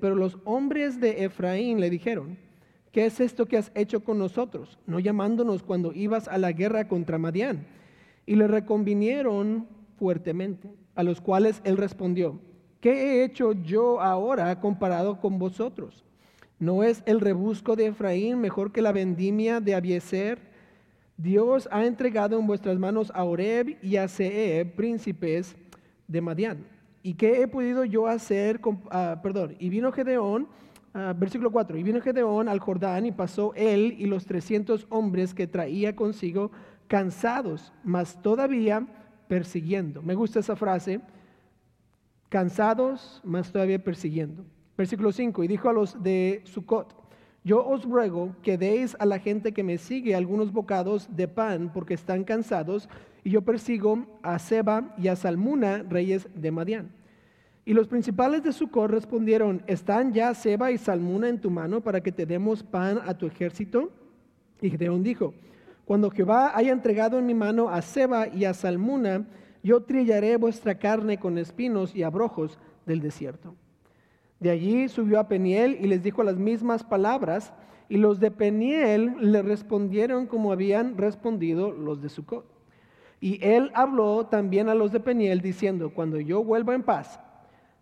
[0.00, 2.38] Pero los hombres de Efraín le dijeron,
[2.92, 6.88] ¿qué es esto que has hecho con nosotros, no llamándonos cuando ibas a la guerra
[6.88, 7.66] contra Madián?
[8.26, 9.68] Y le reconvinieron
[9.98, 12.40] fuertemente, a los cuales él respondió,
[12.80, 16.04] ¿qué he hecho yo ahora comparado con vosotros?
[16.58, 20.38] ¿No es el rebusco de Efraín mejor que la vendimia de Abieser?
[21.16, 25.54] Dios ha entregado en vuestras manos a Oreb y a Seb, príncipes
[26.08, 26.79] de Madián.
[27.02, 28.60] ¿Y qué he podido yo hacer?
[28.90, 30.48] Ah, perdón, y vino Gedeón,
[30.92, 35.32] ah, versículo 4, y vino Gedeón al Jordán y pasó él y los 300 hombres
[35.32, 36.50] que traía consigo
[36.88, 38.86] cansados, mas todavía
[39.28, 40.02] persiguiendo.
[40.02, 41.00] Me gusta esa frase,
[42.28, 44.44] cansados, mas todavía persiguiendo.
[44.76, 47.00] Versículo 5, y dijo a los de Sucot,
[47.42, 51.70] yo os ruego que deis a la gente que me sigue algunos bocados de pan,
[51.72, 52.88] porque están cansados,
[53.24, 56.90] y yo persigo a Seba y a Salmuna, reyes de Madián.
[57.64, 62.00] Y los principales de Sucot respondieron, ¿están ya Seba y Salmuna en tu mano para
[62.00, 63.90] que te demos pan a tu ejército?
[64.60, 65.34] Y Gedeón dijo,
[65.84, 69.26] cuando Jehová haya entregado en mi mano a Seba y a Salmuna,
[69.62, 73.54] yo trillaré vuestra carne con espinos y abrojos del desierto.
[74.38, 77.52] De allí subió a Peniel y les dijo las mismas palabras,
[77.90, 82.59] y los de Peniel le respondieron como habían respondido los de Sucot.
[83.20, 87.20] Y él habló también a los de Peniel diciendo, cuando yo vuelva en paz,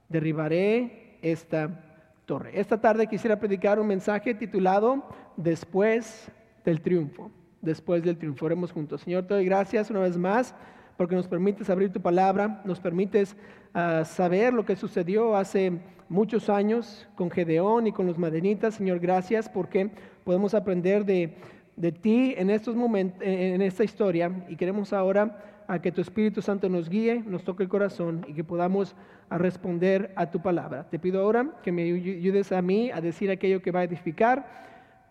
[0.09, 1.85] derribaré esta
[2.27, 2.59] torre.
[2.59, 5.05] Esta tarde quisiera predicar un mensaje titulado
[5.37, 6.31] Después
[6.65, 7.31] del triunfo.
[7.63, 8.47] Después del triunfo.
[8.47, 9.03] Oremos juntos.
[9.03, 10.55] Señor, te doy gracias una vez más
[10.97, 13.37] porque nos permites abrir tu palabra, nos permites
[13.73, 18.75] ah, saber lo que sucedió hace muchos años con Gedeón y con los madenitas.
[18.75, 19.91] Señor, gracias porque
[20.25, 21.37] podemos aprender de
[21.79, 26.43] de ti en estos momentos, en esta historia, y queremos ahora a que tu Espíritu
[26.43, 28.97] Santo nos guíe, nos toque el corazón y que podamos
[29.31, 30.89] responder a tu palabra.
[30.89, 34.67] Te pido ahora que me ayudes a mí a decir aquello que va a edificar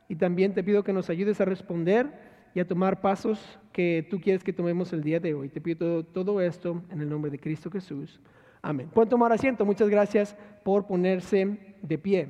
[0.10, 2.12] y también te pido que nos ayudes a responder
[2.54, 5.48] y a tomar pasos que tú quieres que tomemos el día de hoy.
[5.48, 8.20] Te pido todo, esto en el nombre de Cristo Jesús.
[8.62, 8.90] Amén.
[8.94, 9.64] Pueden tomar asiento.
[9.64, 12.28] Muchas gracias por ponerse de pie.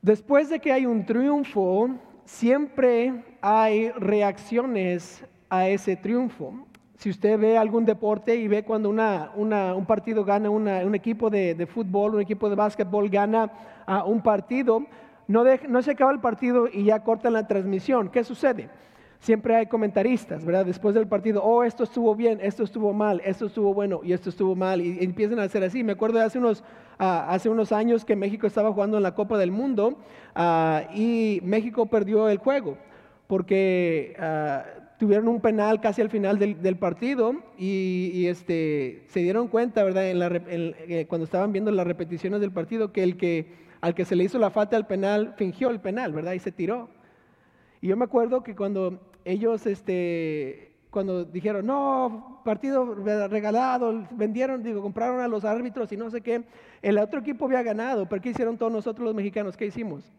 [0.00, 1.90] Después de que hay un triunfo,
[2.24, 6.66] siempre hay reacciones a ese triunfo.
[6.96, 12.14] Si usted ve algún deporte y ve cuando un partido gana, un equipo de, fútbol,
[12.14, 13.50] un equipo de básquetbol gana
[13.86, 14.86] a un partido,
[15.26, 18.08] no, no se acaba el partido y ya cortan la transmisión.
[18.08, 18.68] ¿Qué sucede?
[19.20, 20.66] Siempre hay comentaristas, ¿verdad?
[20.66, 24.30] Después del partido, oh, esto estuvo bien, esto estuvo mal, esto estuvo bueno y esto
[24.30, 24.80] estuvo mal.
[24.80, 25.82] Y, empiezan a hacer así.
[25.82, 26.62] Me acuerdo de hace unos,
[26.98, 29.98] ah, hace unos años que México estaba jugando en la Copa del Mundo
[30.34, 32.76] ah, y México perdió el juego
[33.26, 34.64] porque ah,
[34.98, 40.04] tuvieron un penal casi al final del, partido y, este, se dieron cuenta, ¿verdad?
[40.06, 44.24] Eh, cuando estaban viendo las repeticiones del partido, que el que al que se le
[44.24, 46.32] hizo la falta al penal fingió el penal, ¿verdad?
[46.32, 46.88] Y se tiró.
[47.84, 54.80] Y yo me acuerdo que cuando ellos, este, cuando dijeron, no, partido regalado, vendieron, digo,
[54.80, 56.44] compraron a los árbitros y no sé qué,
[56.80, 59.54] el otro equipo había ganado, pero ¿qué hicieron todos nosotros los mexicanos?
[59.54, 60.10] ¿Qué hicimos?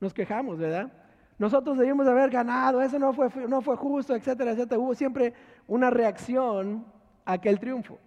[0.00, 0.90] Nos quejamos, ¿verdad?
[1.38, 4.80] Nosotros debimos haber ganado, eso no fue, no fue justo, etcétera, etcétera.
[4.80, 5.34] Hubo siempre
[5.66, 6.86] una reacción
[7.26, 7.98] a aquel triunfo.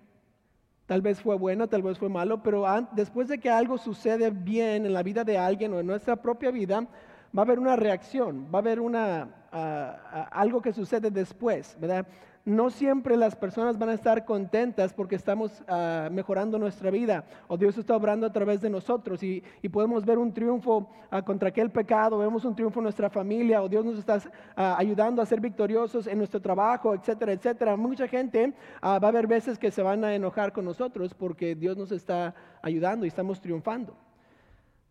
[0.88, 4.88] Tal vez fue bueno, tal vez fue malo, pero después de que algo sucede bien
[4.88, 6.88] en la vida de alguien o en nuestra propia vida,
[7.38, 9.28] va a haber una reacción, va a haber una,
[10.31, 12.06] algo que sucede después, ¿verdad?
[12.45, 17.57] No siempre las personas van a estar contentas porque estamos ah, mejorando nuestra vida o
[17.57, 21.69] Dios está obrando a través de nosotros y, podemos ver un triunfo ah, contra aquel
[21.69, 24.19] pecado, vemos un triunfo en nuestra familia o Dios nos está
[24.56, 27.75] ah, ayudando a ser victoriosos en nuestro trabajo, etcétera, etcétera.
[27.75, 28.53] Mucha gente
[28.84, 32.34] va a haber veces que se van a enojar con nosotros porque Dios nos está
[32.63, 33.96] ayudando y estamos triunfando.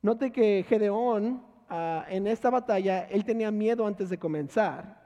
[0.03, 4.97] Note que Gedeón Ah, en esta batalla, él tenía miedo antes de comenzar.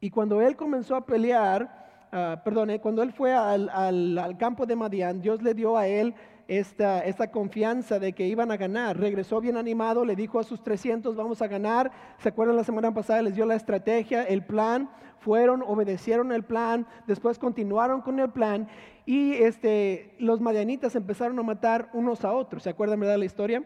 [0.00, 4.74] Y cuando él comenzó a pelear, uh, perdón, eh, cuando él fue al, campo de
[4.74, 6.14] Madián, Dios le dio a él
[6.48, 8.98] esta, esta, confianza de que iban a ganar.
[8.98, 11.92] Regresó bien animado, le dijo a sus 300, vamos a ganar.
[12.18, 13.22] ¿Se acuerdan la semana pasada?
[13.22, 14.88] Les dio la estrategia, el plan.
[15.20, 18.66] Fueron, obedecieron el plan, después continuaron con el plan
[19.06, 22.64] y este, los madianitas empezaron a matar unos a otros.
[22.64, 23.62] ¿Se acuerdan, verdad, la historia?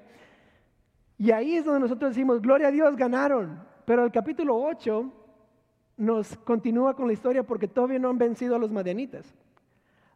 [1.19, 3.61] Y ahí es donde nosotros decimos, gloria a Dios, ganaron.
[3.85, 5.13] Pero el capítulo 8
[5.97, 9.35] nos continúa con la historia porque todavía no han vencido a los madianitas.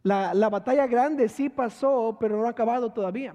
[0.02, 3.34] La, batalla grande sí pasó, pero no ha acabado todavía.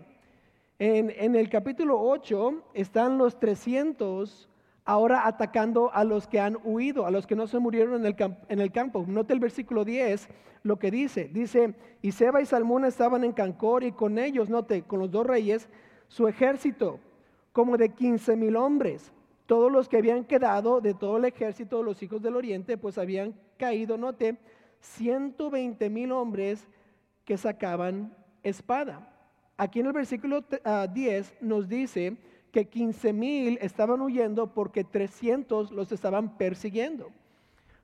[0.78, 4.50] En, el capítulo 8 están los 300
[4.84, 8.16] ahora atacando a los que han huido, a los que no se murieron en el,
[8.50, 9.06] en el campo.
[9.08, 10.28] Note el versículo 10,
[10.64, 11.30] lo que dice.
[11.32, 15.26] Dice, y Seba y Salmón estaban en Cancor y con ellos, note, con los dos
[15.26, 15.70] reyes,
[16.08, 17.00] su ejército,
[17.56, 19.14] como de 15 mil hombres.
[19.46, 22.98] Todos los que habían quedado de todo el ejército de los hijos del oriente, pues
[22.98, 24.38] habían caído, note,
[24.82, 26.68] 120 mil hombres
[27.24, 28.14] que sacaban
[28.44, 29.10] espada.
[29.56, 32.18] Aquí en el versículo 10 ah, nos dice
[32.52, 37.10] que 15 mil estaban huyendo porque 300 los estaban persiguiendo.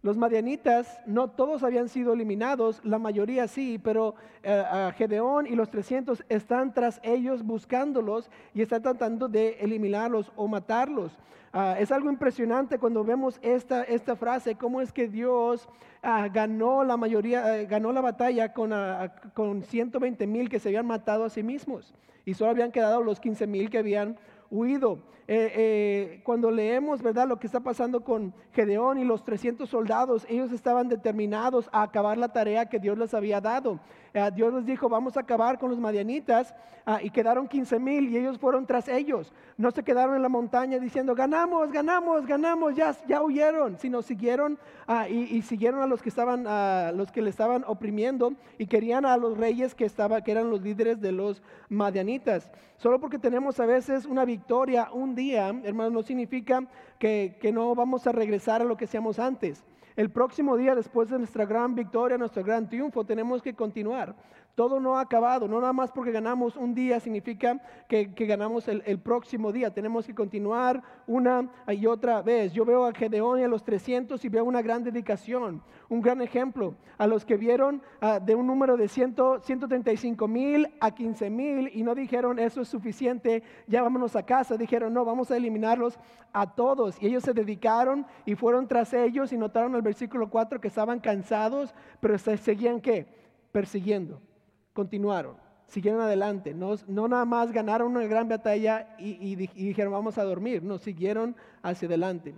[0.04, 5.70] Los madianitas, no todos habían sido eliminados, la mayoría sí, pero eh, Gedeón y los
[5.70, 11.16] 300 están tras ellos buscándolos y están tratando de eliminarlos o matarlos.
[11.54, 15.68] Ah, es algo impresionante cuando vemos esta, esta frase, cómo es que Dios
[16.02, 20.70] ah, ganó la mayoría, eh, ganó la batalla con, ah, con 120 mil que se
[20.70, 21.94] habían matado a sí mismos
[22.26, 24.18] y solo habían quedado los 15 mil que habían
[24.50, 25.00] huido.
[25.34, 30.26] Eh, eh, cuando leemos, ¿verdad?, lo que está pasando con Gedeón y los 300 soldados,
[30.28, 33.80] ellos estaban determinados a acabar la tarea que Dios les había dado.
[34.14, 36.54] Eh, Dios les dijo, vamos a acabar con los madianitas
[36.86, 39.32] ah, y quedaron 15 mil y ellos fueron tras ellos.
[39.56, 44.60] No se quedaron en la montaña diciendo, ganamos, ganamos, ganamos, ya, ya huyeron, sino siguieron
[44.86, 49.06] ah, y, siguieron a los que estaban, a los que le estaban oprimiendo y querían
[49.06, 52.52] a los reyes que, estaba, que eran los líderes de los madianitas.
[52.76, 56.64] Solo porque tenemos a veces una victoria un día, hermanos, no significa
[56.98, 59.64] que, que no vamos a regresar a lo que seamos antes.
[59.96, 64.16] El próximo día, después de nuestra gran victoria, nuestro gran triunfo, tenemos que continuar.
[64.56, 69.00] Todo no ha acabado, no nada más porque ganamos un día significa que, ganamos el,
[69.00, 69.74] próximo día.
[69.74, 72.52] Tenemos que continuar una y otra vez.
[72.52, 76.22] Yo veo a Gedeón y a los 300 y veo una gran dedicación, un gran
[76.22, 76.76] ejemplo.
[76.98, 81.72] A los que vieron ah, de un número de 100, 135 mil a 15 mil
[81.74, 84.58] y no dijeron eso es suficiente, ya vámonos a casa.
[84.58, 85.98] Dijeron no, vamos a eliminarlos
[86.34, 87.02] a todos.
[87.02, 91.00] Y ellos se dedicaron y fueron tras ellos y notaron el versículo 4 que estaban
[91.00, 93.08] cansados, pero se seguían qué?
[93.54, 94.22] Persiguiendo
[94.74, 95.36] continuaron,
[95.68, 96.76] siguieron adelante, no,
[97.08, 102.36] nada más ganaron una gran batalla y, dijeron vamos a dormir, no, siguieron hacia adelante.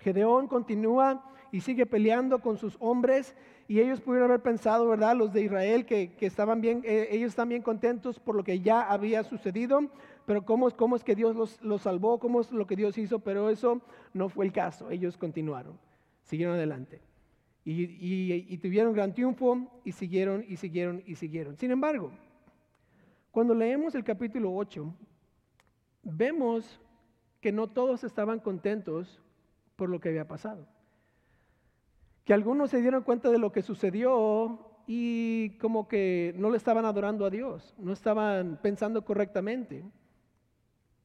[0.00, 3.34] Gedeón continúa y sigue peleando con sus hombres
[3.68, 5.16] y ellos pudieron haber pensado, ¿verdad?
[5.16, 8.82] Los de Israel que, estaban bien, eh, ellos están bien contentos por lo que ya
[8.82, 9.80] había sucedido,
[10.26, 12.18] pero ¿cómo, cómo es que Dios los, los, salvó?
[12.18, 13.18] ¿Cómo es lo que Dios hizo?
[13.18, 13.80] Pero eso
[14.12, 15.78] no fue el caso, ellos continuaron,
[16.22, 17.07] siguieron adelante.
[17.70, 21.58] Y, tuvieron gran triunfo y siguieron y siguieron y siguieron.
[21.58, 22.10] Sin embargo,
[23.30, 24.90] cuando leemos el capítulo 8,
[26.02, 26.80] vemos
[27.42, 29.20] que no todos estaban contentos
[29.76, 30.66] por lo que había pasado.
[32.24, 36.86] Que algunos se dieron cuenta de lo que sucedió y como que no le estaban
[36.86, 39.84] adorando a Dios, no estaban pensando correctamente.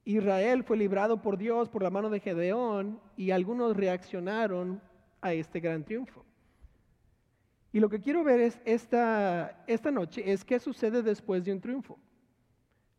[0.06, 4.80] Israel fue librado por Dios por la mano de Gedeón y algunos reaccionaron
[5.20, 6.24] a este gran triunfo.
[7.74, 11.60] Y lo que quiero ver es esta, esta noche es qué sucede después de un
[11.60, 11.98] triunfo.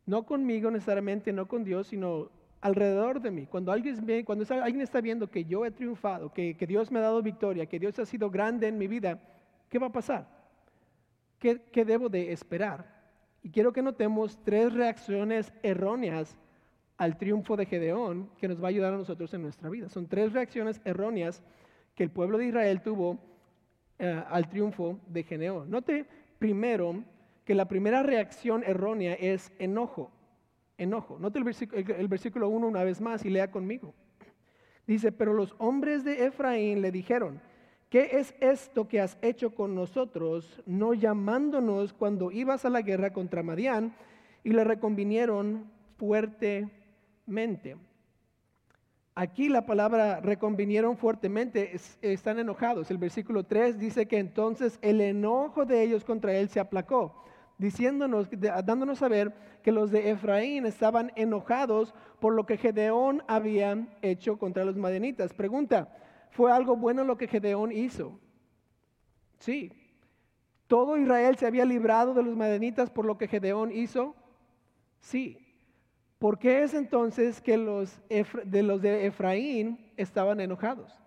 [0.04, 2.28] No conmigo necesariamente, no con Dios, sino
[2.60, 3.46] alrededor de mí.
[3.46, 3.96] Cuando alguien,
[4.26, 7.78] cuando alguien está viendo que yo he triunfado, que, Dios me ha dado victoria, que
[7.78, 9.18] Dios ha sido grande en mi vida,
[9.70, 10.28] ¿qué va a pasar?
[11.38, 12.84] ¿Qué, ¿Qué, debo de esperar?
[13.42, 16.36] Y quiero que notemos tres reacciones erróneas
[16.98, 19.88] al triunfo de Gedeón que nos va a ayudar a nosotros en nuestra vida.
[19.88, 21.42] Son tres reacciones erróneas
[21.94, 23.35] que el pueblo de Israel tuvo
[23.98, 25.70] eh, al triunfo de Gedeón.
[25.70, 26.06] Note
[26.38, 27.02] primero
[27.44, 30.10] que la primera reacción errónea es enojo.
[30.78, 31.18] Enojo.
[31.18, 33.94] Note el versículo, el versículo 1 una vez más y lea conmigo.
[34.86, 37.40] Dice, pero los hombres de Efraín le dijeron,
[37.88, 43.12] ¿qué es esto que has hecho con nosotros, no llamándonos cuando ibas a la guerra
[43.12, 43.94] contra Madián?
[44.44, 47.76] Y le reconvinieron fuertemente.
[49.18, 52.90] Aquí la palabra reconvinieron fuertemente, están enojados.
[52.90, 57.24] El versículo 3 dice que entonces el enojo de ellos contra él se aplacó,
[57.56, 58.28] diciéndonos,
[58.66, 59.32] dándonos a ver
[59.62, 65.32] que los de Efraín estaban enojados por lo que Gedeón había hecho contra los madianitas.
[65.32, 65.96] Pregunta,
[66.28, 68.20] ¿fue algo bueno lo que Gedeón hizo?
[69.38, 69.72] Sí.
[70.66, 74.14] ¿Todo Israel se había librado de los madianitas por lo que Gedeón hizo?
[75.00, 75.45] Sí.
[76.18, 78.00] ¿Por qué es entonces que los
[78.44, 80.98] de los de Efraín estaban enojados?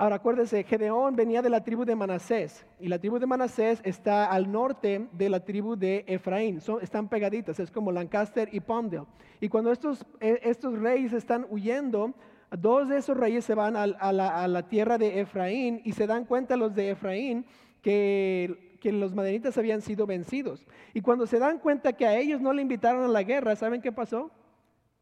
[0.00, 4.26] Ahora acuérdese, Gedeón venía de la tribu de Manasés y la tribu de Manasés está
[4.26, 9.06] al norte de la tribu de Efraín, están pegaditas, es como Lancaster y Palmdale.
[9.40, 12.14] Y cuando estos, e, estos reyes están huyendo,
[12.56, 16.06] dos de esos reyes se van a, la, a la tierra de Efraín y se
[16.06, 17.44] dan cuenta los de Efraín
[17.82, 20.66] que que los madenitas habían sido vencidos.
[20.94, 23.82] Y cuando se dan cuenta que a ellos no le invitaron a la guerra, ¿saben
[23.82, 24.30] qué pasó?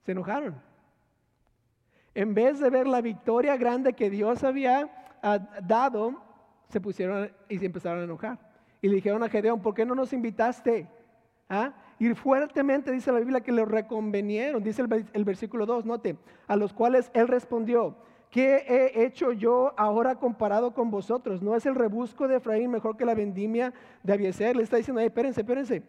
[0.04, 0.60] Se enojaron.
[2.14, 4.90] en vez de ver la victoria grande que Dios había
[5.22, 6.22] ah, dado,
[6.68, 8.38] se pusieron y se empezaron a enojar.
[8.80, 10.88] Y le dijeron a Gedeón, ¿por qué no nos invitaste?
[11.48, 11.74] ¿Ah?
[11.98, 16.16] Y fuertemente dice la Biblia que le reconvenieron, dice el, el versículo 2, note,
[16.46, 17.96] a los cuales él respondió,
[18.30, 21.42] ¿qué he hecho yo ahora comparado con vosotros?
[21.42, 24.56] ¿No es el rebusco de Efraín mejor que la vendimia de Abieser?
[24.56, 25.82] Le está diciendo, espérense, espérense,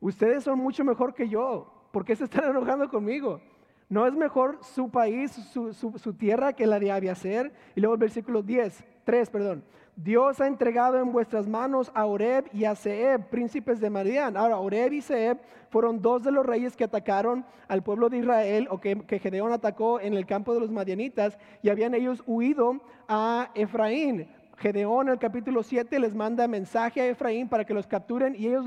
[0.00, 3.40] ustedes son mucho mejor que yo, ¿por qué se están enojando conmigo?
[3.88, 7.52] ¿No es mejor su país, su, tierra que la de Abiaser?
[7.74, 9.64] Y luego el versículo 10, 3, perdón.
[9.96, 14.36] Dios ha entregado en vuestras manos a Oreb y a Seb, príncipes de Madián.
[14.36, 15.38] Ahora, Oreb y Seb
[15.70, 19.50] fueron dos de los reyes que atacaron al pueblo de Israel o que, que Gedeón
[19.50, 24.28] atacó en el campo de los madianitas y habían ellos huido a Efraín.
[24.58, 28.46] Gedeón en el capítulo 7 les manda mensaje a Efraín para que los capturen y
[28.46, 28.66] ellos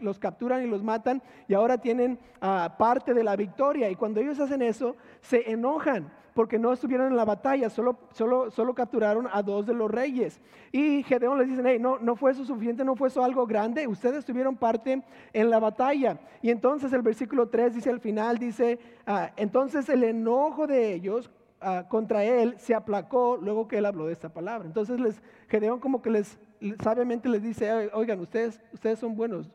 [0.00, 3.90] los, capturan y los matan y ahora tienen ah, parte de la victoria.
[3.90, 8.50] Y cuando ellos hacen eso, se enojan porque no estuvieron en la batalla, solo, solo,
[8.50, 10.40] solo capturaron a dos de los reyes.
[10.72, 13.86] Y Gedeón les dice, hey, no, no fue eso suficiente, no fue eso algo grande,
[13.86, 16.18] ustedes tuvieron parte en la batalla.
[16.42, 21.30] Y entonces el versículo 3 dice al final, dice, ah, entonces el enojo de ellos
[21.66, 24.68] Ah, contra él se aplacó luego que él habló de esta palabra.
[24.68, 26.38] Entonces les, Gedeón como que les
[26.82, 29.50] sabiamente les dice, oigan, ustedes, ustedes son buenos,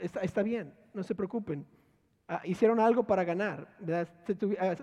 [0.00, 1.66] está, bien, no se preocupen.
[2.30, 4.04] Ah, hicieron algo para ganar, ah,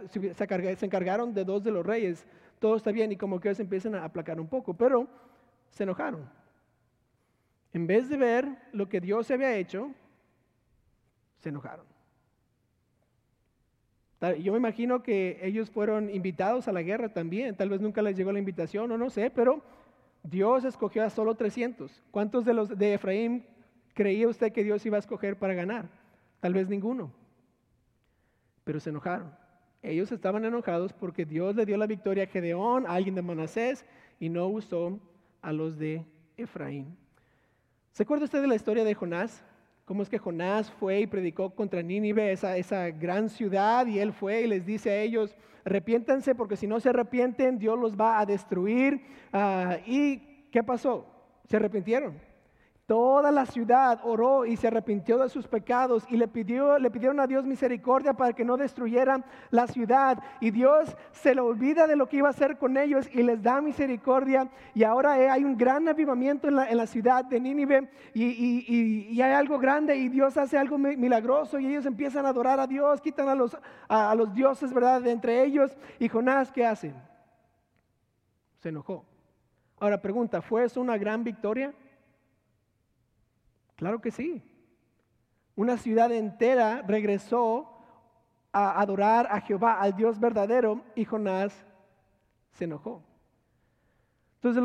[0.10, 2.26] Se, encargaron de dos de los reyes,
[2.58, 5.08] todo está bien y como que ellos empiezan a aplacar un poco, pero
[5.70, 6.28] se enojaron.
[7.72, 9.92] En vez de ver lo que Dios había hecho,
[11.38, 11.86] se enojaron.
[14.40, 18.18] Yo me imagino que ellos fueron invitados a la guerra también, tal vez nunca les
[18.18, 19.62] llegó la invitación o no sé, pero
[20.24, 22.02] Dios escogió a solo 300.
[22.10, 23.46] ¿Cuántos de los de Efraín
[23.94, 25.88] creía usted que Dios iba a escoger para ganar?
[26.40, 27.12] Tal vez ninguno.
[28.66, 29.34] Pero se enojaron.
[29.82, 33.86] Ellos estaban enojados porque Dios le dio la victoria a Gedeón, a alguien de Manasés,
[34.20, 35.00] y no usó
[35.42, 36.06] a los de
[36.36, 36.98] Efraín.
[37.94, 39.46] ¿Se acuerda usted de la historia de Jonás?
[39.86, 44.12] cómo es que Jonás fue y predicó contra Nínive, esa, esa gran ciudad, y él
[44.12, 48.20] fue y les dice a ellos, arrepiéntanse porque si no se arrepienten, Dios los va
[48.20, 49.02] a destruir.
[49.32, 50.18] Ah, ¿Y
[50.52, 51.06] qué pasó?
[51.48, 52.20] Se arrepintieron.
[52.86, 57.20] Toda la ciudad oró y se arrepintió de sus pecados y le, pidió, le pidieron
[57.20, 60.20] a Dios misericordia para que no destruyeran la ciudad.
[60.40, 63.42] Y Dios se le olvida de lo que iba a hacer con ellos y les
[63.42, 64.52] da misericordia.
[64.76, 69.96] Y ahora hay un gran avivamiento en la, ciudad de Nínive y, hay algo grande
[69.96, 73.58] y Dios hace algo milagroso y ellos empiezan a adorar a Dios, quitan a los,
[73.90, 75.76] a, los dioses, ¿verdad?, de entre ellos.
[75.98, 76.94] Y Jonás, ¿qué hace?
[78.60, 79.04] Se enojó.
[79.80, 81.74] Ahora pregunta, ¿fue eso una gran victoria?
[83.76, 84.42] Claro que sí.
[85.56, 87.70] Una ciudad entera regresó
[88.52, 91.66] a adorar a Jehová, al Dios verdadero, y Jonás
[92.52, 93.04] se enojó.
[94.42, 94.64] Entonces,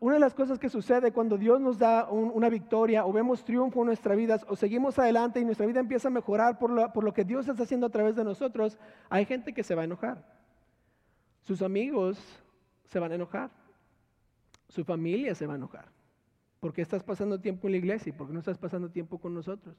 [0.00, 3.80] una de las cosas que sucede cuando Dios nos da una victoria o vemos triunfo
[3.80, 7.04] en nuestras vidas o seguimos adelante y nuestra vida empieza a mejorar por lo, por
[7.04, 8.78] lo que Dios está haciendo a través de nosotros,
[9.10, 10.24] hay gente que se va a enojar.
[11.42, 12.18] Sus amigos
[12.84, 13.50] se van a enojar.
[14.68, 15.97] Su familia se va a enojar.
[16.60, 19.18] ¿Por qué estás pasando tiempo en la iglesia y por qué no estás pasando tiempo
[19.18, 19.76] con nosotros?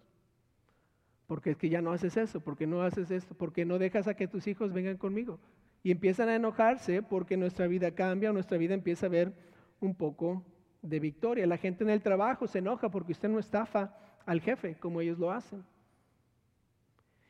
[1.27, 4.13] Porque es que ya no haces eso, porque no haces esto, porque no dejas a
[4.13, 5.39] que tus hijos vengan conmigo.
[5.83, 9.33] Y empiezan a enojarse porque nuestra vida cambia, nuestra vida empieza a ver
[9.81, 10.43] un poco
[10.81, 11.45] de victoria.
[11.45, 13.95] La gente en el trabajo se enoja porque usted no estafa
[14.25, 15.63] al jefe como ellos lo hacen.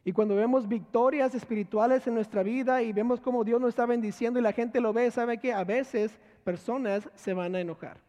[0.05, 4.39] Y cuando vemos victorias espirituales en nuestra vida y vemos cómo Dios nos está bendiciendo
[4.39, 8.08] y la gente lo ve, sabe que a veces personas se van a enojar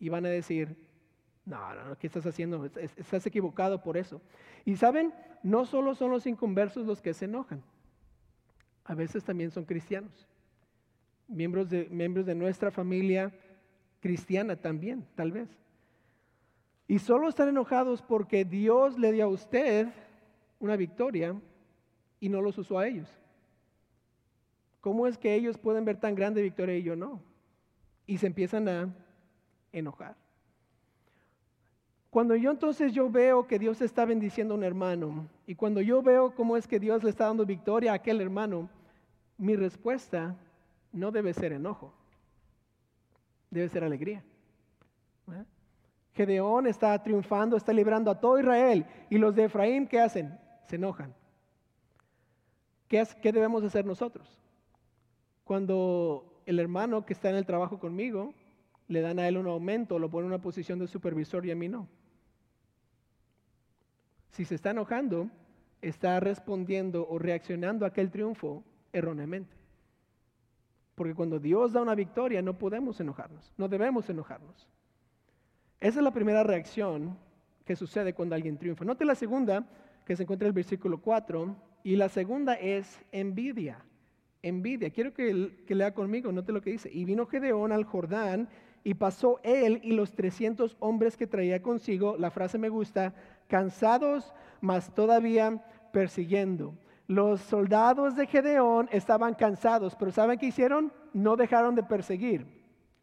[0.00, 0.76] y van a decir,
[1.44, 2.64] no, no, ¿qué estás haciendo?
[2.96, 4.20] Estás equivocado por eso.
[4.64, 7.62] Y saben, no solo son los inconversos los que se enojan,
[8.84, 10.28] a veces también son cristianos,
[11.26, 13.32] miembros de, miembros de nuestra familia
[14.00, 15.48] cristiana también, tal vez.
[16.86, 19.88] Y solo están enojados porque Dios le dio a usted
[20.58, 21.38] una victoria
[22.20, 23.08] y no los usó a ellos.
[24.80, 27.20] ¿Cómo es que ellos pueden ver tan grande victoria y yo no?
[28.06, 28.94] Y se empiezan a
[29.78, 30.16] enojar.
[32.10, 36.02] Cuando yo entonces yo veo que Dios está bendiciendo a un hermano y cuando yo
[36.02, 38.68] veo cómo es que Dios le está dando victoria a aquel hermano,
[39.36, 40.34] mi respuesta
[40.92, 41.92] no debe ser enojo,
[43.50, 44.24] debe ser alegría.
[45.32, 45.44] ¿Eh?
[46.14, 50.38] Gedeón está triunfando, está librando a todo Israel y los de Efraín, ¿qué hacen?
[50.66, 51.14] Se enojan.
[52.88, 54.40] ¿Qué, ¿Qué debemos hacer nosotros?
[55.44, 58.34] Cuando el hermano que está en el trabajo conmigo
[58.88, 61.56] le dan a él un aumento, lo ponen en una posición de supervisor y a
[61.56, 61.88] mí no.
[64.30, 65.30] Si se está enojando,
[65.82, 69.54] está respondiendo o reaccionando a aquel triunfo erróneamente.
[70.94, 74.66] Porque cuando Dios da una victoria no podemos enojarnos, no debemos enojarnos.
[75.80, 77.16] Esa es la primera reacción
[77.64, 78.84] que sucede cuando alguien triunfa.
[78.84, 79.64] Note la segunda,
[80.04, 81.54] que se encuentra en el versículo 4,
[81.84, 83.84] y la segunda es envidia.
[84.42, 84.90] Envidia.
[84.90, 86.90] Quiero que, que lea conmigo, note lo que dice.
[86.92, 88.48] Y vino Gedeón al Jordán
[88.88, 93.12] y pasó él y los 300 hombres que traía consigo, la frase me gusta,
[93.46, 96.72] cansados, mas todavía persiguiendo.
[97.06, 100.90] Los soldados de Gedeón estaban cansados, pero ¿saben qué hicieron?
[101.12, 102.46] No dejaron de perseguir.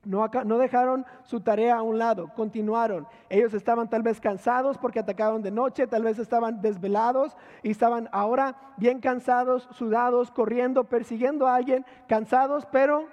[0.04, 3.06] No, no, dejaron su tarea a un lado, continuaron.
[3.30, 8.10] Ellos estaban tal vez cansados porque atacaron de noche, tal vez estaban desvelados y estaban
[8.12, 13.06] ahora bien cansados, sudados, corriendo, persiguiendo a alguien, cansados, pero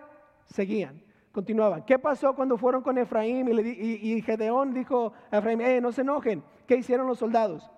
[0.46, 1.84] seguían continuaban.
[1.84, 6.42] ¿Qué pasó cuando fueron con Efraín y, Gedeón dijo a Efraín, eh, no se enojen?
[6.66, 7.70] ¿Qué hicieron los soldados?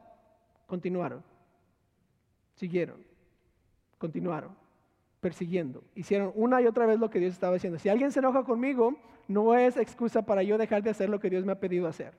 [0.67, 1.23] Continuaron,
[2.55, 3.05] siguieron,
[3.99, 4.57] continuaron,
[5.21, 5.85] persiguiendo.
[5.95, 7.79] Hicieron una y otra vez lo que Dios estaba haciendo.
[7.79, 8.97] Si alguien se enoja conmigo,
[9.29, 12.15] no es excusa para yo dejar de hacer lo que Dios me ha pedido hacer.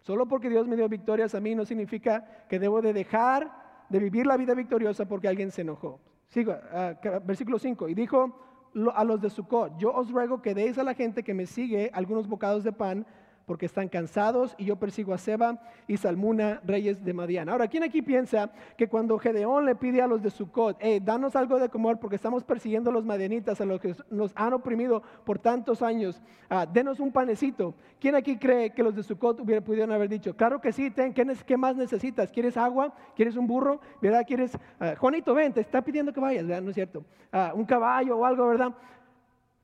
[0.00, 3.98] Solo porque Dios me dio victorias a mí no significa que debo de dejar de
[3.98, 6.00] vivir la vida victoriosa porque alguien se enojó.
[6.28, 7.88] Sigo, ah, versículo 5.
[7.88, 8.45] Y dijo
[8.94, 11.90] a los de Sucot, yo os ruego que deis a la gente que me sigue
[11.94, 13.06] algunos bocados de pan
[13.46, 17.48] porque están cansados y yo persigo a Seba y Salmuna, reyes de Madián.
[17.48, 21.36] Ahora, ¿quién aquí piensa que cuando Gedeón le pide a los de Sucot, hey, danos
[21.36, 25.00] algo de comer porque estamos persiguiendo a los madianitas, a los que nos han oprimido
[25.24, 27.74] por tantos años, ah, denos un panecito?
[28.00, 31.14] ¿Quién aquí cree que los de Sucot hubiera, pudieron haber dicho, claro que sí, ten,
[31.14, 32.32] ¿qué, más necesitas?
[32.32, 32.92] ¿Quieres agua?
[33.14, 33.80] ¿Quieres un burro?
[34.02, 34.24] ¿Verdad?
[34.26, 36.62] ¿Quieres, uh, Juanito, ven, te está pidiendo que vayas, ¿verdad?
[36.62, 37.04] ¿No es cierto?
[37.30, 38.72] Ah, un caballo o algo, ¿verdad?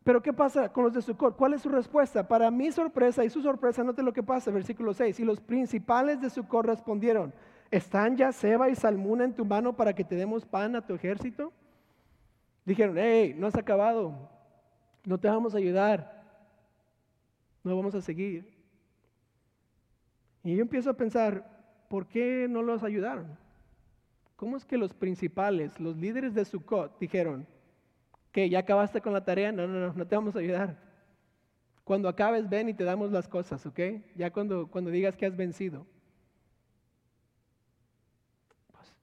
[0.05, 1.37] Pero ¿qué pasa con los de Sucot?
[1.37, 2.27] ¿Cuál es su respuesta?
[2.27, 5.21] Para mi sorpresa y su sorpresa, note lo que pasa, versículo 6.
[5.21, 7.33] Y los principales de Sucot respondieron,
[7.71, 10.95] ¿están ya Seba y Salmuna en tu mano para que te demos pan a tu
[10.95, 11.53] ejército?
[12.65, 14.29] Dijeron, hey, no has acabado,
[15.05, 16.25] no te vamos a ayudar,
[17.63, 18.53] no vamos a seguir.
[20.43, 21.47] Y yo empiezo a pensar,
[21.89, 23.39] ¿por qué no los ayudaron?
[24.35, 27.47] ¿Cómo es que los principales, los líderes de Sucot, dijeron,
[28.33, 30.77] que ya acabaste con la tarea, no, no, no, no te vamos a ayudar.
[31.85, 33.81] Cuando acabes, ven y te damos las cosas, ¿ok?
[34.17, 35.87] Ya cuando, cuando digas que has vencido.
[38.73, 38.95] Pues,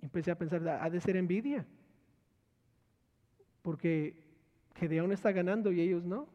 [0.00, 1.66] empecé a pensar, ha de ser envidia.
[3.62, 4.24] Porque
[4.76, 6.28] Gedeón está ganando y ellos no.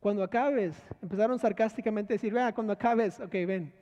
[0.00, 3.72] Cuando acabes, empezaron sarcásticamente a decir, vea, cuando acabes, ok, ven.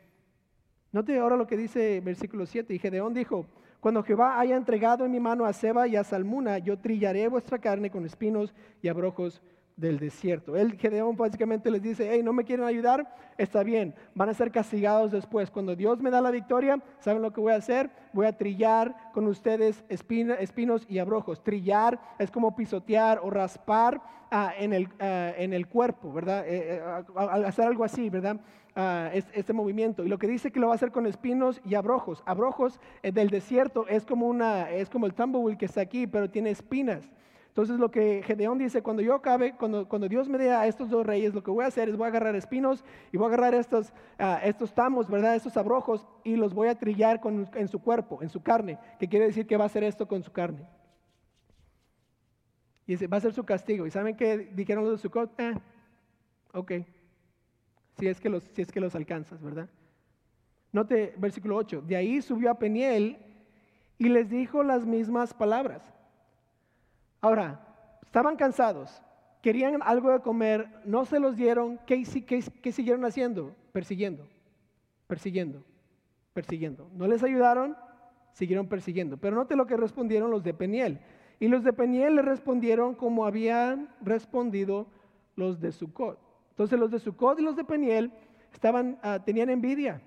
[0.93, 2.75] Note ahora lo que dice versículo 7.
[2.75, 3.47] Y Gedeón dijo,
[3.83, 7.59] cuando Jehová haya entregado en mi mano a Seba y a Salmuna, yo trillaré vuestra
[7.59, 9.43] carne con espinos y abrojos
[9.77, 10.57] del desierto.
[10.57, 14.51] El Gedeón básicamente les dice, hey, no me quieren ayudar, está bien, van a ser
[14.51, 15.51] castigados después.
[15.51, 17.91] Cuando Dios me da la victoria, ¿saben lo que voy a hacer?
[18.13, 21.43] Voy a trillar con ustedes espinos y abrojos.
[21.43, 26.45] Trillar es como pisotear o raspar ah, en, el, ah, en, el, cuerpo, ¿verdad?
[26.47, 28.41] Eh, eh, hacer algo así, ¿verdad?
[28.75, 30.03] Ah, este movimiento.
[30.03, 32.23] Y lo que dice que lo va a hacer con espinos y abrojos.
[32.25, 36.31] Abrojos eh, del desierto es como, una, es como el tumbleweed que está aquí, pero
[36.31, 37.05] tiene espinas.
[37.53, 40.89] Entonces lo que Gedeón dice, cuando yo acabe, cuando, cuando Dios me dé a estos
[40.89, 43.29] dos reyes, lo que voy a hacer es voy a agarrar espinos y voy a
[43.29, 45.37] agarrar estos, ah, estos tamos, ¿verdad?
[45.37, 49.09] Estos abrojos y los voy a trillar con, en su cuerpo, en su carne, que
[49.09, 50.67] quiere decir que va a hacer esto con su carne.
[52.87, 53.87] Y dice, va a ser su castigo.
[53.87, 55.39] ¿Y saben qué dijeron los de Sucot?
[55.39, 55.55] Eh,
[56.55, 56.73] ok
[57.99, 59.69] si es que los, si es que los alcanzas, ¿verdad?
[60.73, 63.19] Note versículo 8, de ahí subió a Peniel
[63.99, 65.83] y les dijo las mismas palabras.
[67.23, 67.61] Ahora,
[68.03, 69.03] estaban cansados,
[69.41, 73.55] querían algo de comer, no se los dieron, ¿qué, qué, qué siguieron haciendo?
[73.73, 74.27] Persiguiendo,
[75.07, 75.65] persiguiendo,
[76.35, 76.91] persiguiendo.
[76.95, 77.77] No les ayudaron,
[78.33, 79.17] siguieron persiguiendo.
[79.17, 81.01] Pero note lo que respondieron los de Peniel.
[81.39, 84.87] Y los de Peniel le respondieron como habían respondido
[85.37, 86.19] los de Sucot.
[86.51, 88.13] Entonces los de Sucot y los de Peniel
[88.53, 90.03] estaban, ah, tenían envidia,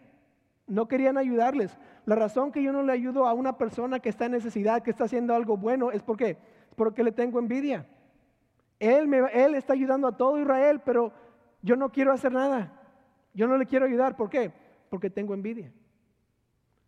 [0.67, 1.77] no querían ayudarles.
[2.05, 4.91] La razón que yo no le ayudo a una persona que está en necesidad, que
[4.91, 6.37] está haciendo algo bueno, es porque,
[6.75, 7.87] porque le tengo envidia.
[8.79, 11.11] Él, me, él está ayudando a todo Israel, pero
[11.61, 12.71] yo no quiero hacer nada.
[13.33, 14.15] Yo no le quiero ayudar.
[14.15, 14.51] ¿Por qué?
[14.89, 15.71] Porque tengo envidia.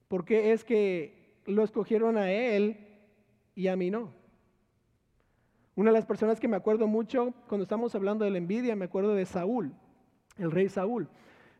[0.07, 2.77] Porque es que lo escogieron a él
[3.55, 4.13] y a mí no.
[5.75, 8.85] Una de las personas que me acuerdo mucho cuando estamos hablando de la envidia, me
[8.85, 9.73] acuerdo de Saúl,
[10.37, 11.07] el rey Saúl.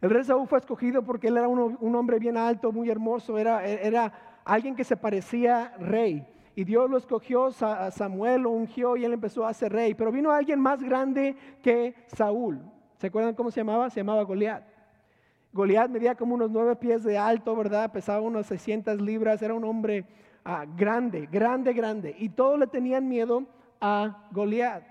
[0.01, 3.65] El rey Saúl fue escogido porque él era un, hombre bien alto, muy hermoso, era,
[3.65, 6.25] era alguien que se parecía rey.
[6.57, 9.93] Y Dios lo escogió, Samuel lo ungió y él empezó a ser rey.
[9.93, 12.59] Pero vino alguien más grande que Saúl.
[12.97, 13.91] ¿Se acuerdan cómo se llamaba?
[13.91, 14.63] Se llamaba Goliat.
[15.53, 17.91] Goliat medía como unos nueve pies de alto, ¿verdad?
[17.91, 20.03] Pesaba unos 600 libras, era un hombre
[20.43, 22.15] ah, grande, grande, grande.
[22.17, 23.43] Y todos le tenían miedo
[23.79, 24.81] a Goliat.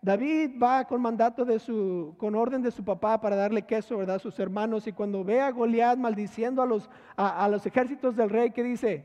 [0.00, 4.16] David va con mandato de su, con orden de su papá para darle queso, ¿verdad?
[4.16, 4.88] A sus hermanos.
[4.88, 9.04] Y cuando ve a Goliat maldiciendo a los, a, los ejércitos del rey, ¿qué dice?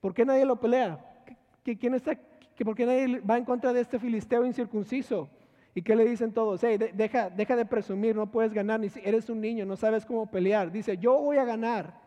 [0.00, 1.04] ¿Por qué nadie lo pelea?
[1.62, 2.14] ¿Qué, quién está,
[2.54, 5.28] que ¿Por qué nadie va en contra de este filisteo incircunciso?
[5.74, 6.60] ¿Y qué le dicen todos?
[6.60, 10.30] Deja, deja de presumir, no puedes ganar, ni si eres un niño, no sabes cómo
[10.30, 10.72] pelear.
[10.72, 12.00] Dice, yo voy a ganar.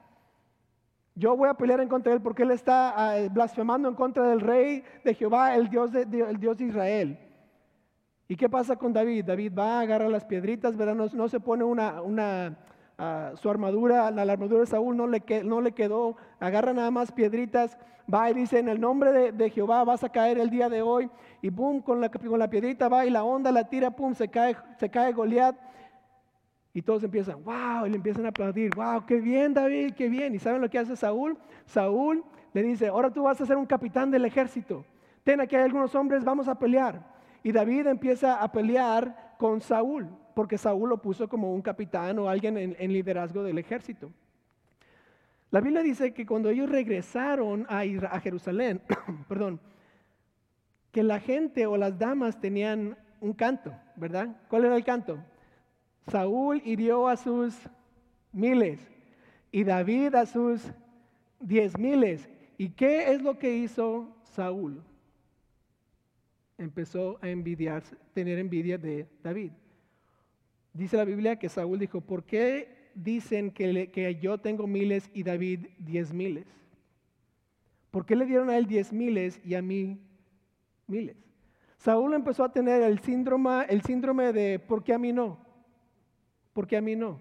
[1.16, 4.28] Yo voy a pelear en contra de él porque él está ah, blasfemando en contra
[4.30, 7.20] del rey de Jehová, el Dios de, el Dios Israel.
[8.28, 9.26] ¿Y qué pasa con David?
[9.26, 10.96] David va, agarra las piedritas, ¿verdad?
[10.96, 12.58] No, se pone una, una
[13.36, 17.78] su armadura, la, armadura de Saúl no le, no le quedó, agarra nada más piedritas,
[18.14, 21.10] va y dice, en el nombre de, Jehová vas a caer el día de hoy,
[21.42, 24.28] y pum, con la, con la piedrita va y la onda la tira, pum, se
[24.28, 25.56] cae, se cae Goliat,
[26.74, 30.34] y todos empiezan, wow, y le empiezan a aplaudir, wow, qué bien David, qué bien.
[30.34, 31.38] ¿Y saben lo que hace Saúl?
[31.66, 34.84] Saúl le dice, ahora tú vas a ser un capitán del ejército.
[35.24, 37.06] Ten aquí hay algunos hombres, vamos a pelear.
[37.44, 42.30] Y David empieza a pelear con Saúl, porque Saúl lo puso como un capitán o
[42.30, 44.12] alguien en, liderazgo del ejército.
[45.52, 48.82] La Biblia dice que cuando ellos regresaron a, a Jerusalén,
[49.28, 49.60] perdón,
[50.92, 54.36] que la gente o las damas tenían un canto, ¿verdad?
[54.50, 55.18] ¿Cuál era el canto?
[56.08, 57.56] Saúl hirió a sus
[58.32, 58.80] miles
[59.52, 60.72] y David a sus
[61.40, 62.30] diez miles.
[62.58, 64.84] ¿Y qué es lo que hizo Saúl?
[66.58, 69.52] Empezó a envidiar, tener envidia de David.
[70.74, 75.68] Dice la Biblia que Saúl dijo, ¿por qué dicen que, yo tengo miles y David
[75.80, 76.48] diez miles?
[77.92, 80.00] ¿Por qué le dieron a él diez miles y a mí
[80.88, 81.16] miles?
[81.78, 85.44] Saúl empezó a tener el síndrome, el síndrome de ¿por qué a mí no?
[86.54, 87.20] porque a mí no.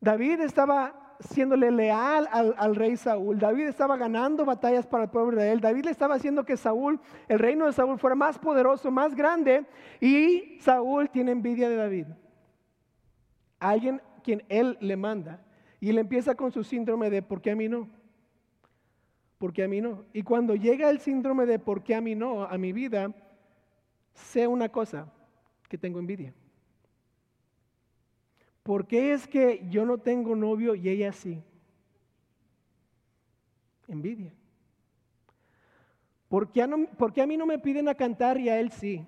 [0.00, 3.38] David estaba siéndole leal al, rey Saúl.
[3.38, 5.60] David estaba ganando batallas para el pueblo de él.
[5.60, 9.66] David le estaba haciendo que Saúl, el reino de Saúl, fuera más poderoso, más grande.
[10.00, 12.06] Y Saúl tiene envidia de David.
[13.60, 15.40] Alguien quien él le manda.
[15.78, 17.88] Y él empieza con su síndrome de ¿por qué a mí no?
[19.38, 20.04] ¿Por qué a mí no?
[20.12, 22.42] Y cuando llega el síndrome de ¿por qué a mí no?
[22.42, 23.14] a mi vida,
[24.14, 25.10] sé una cosa,
[25.68, 26.34] que tengo envidia.
[28.62, 31.42] ¿por qué es que yo no tengo novio y ella sí?
[33.88, 34.32] Envidia.
[36.28, 39.04] ¿Por qué, a mí no me piden a cantar y a él sí?